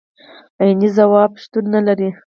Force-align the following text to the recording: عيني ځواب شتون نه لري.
عيني 0.61 0.89
ځواب 0.97 1.31
شتون 1.41 1.65
نه 1.73 1.81
لري. 1.87 2.09